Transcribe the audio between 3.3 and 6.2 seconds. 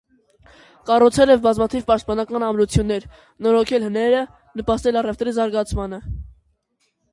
նորոգել հները, նպաստել առևտրի զարգացմանը։